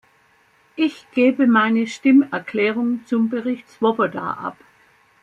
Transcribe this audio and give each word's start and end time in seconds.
Ich 0.75 1.05
gebe 1.11 1.45
meine 1.45 1.85
Stimmerklärung 1.85 3.01
zum 3.05 3.29
Bericht 3.29 3.69
Swoboda 3.69 4.31
ab. 4.31 4.57